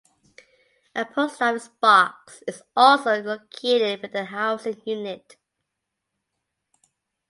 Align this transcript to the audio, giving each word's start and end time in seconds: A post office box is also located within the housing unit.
A 0.95 1.05
post 1.05 1.39
office 1.43 1.67
box 1.79 2.41
is 2.47 2.63
also 2.75 3.21
located 3.21 4.01
within 4.01 4.13
the 4.23 4.25
housing 4.31 4.81
unit. 4.83 5.35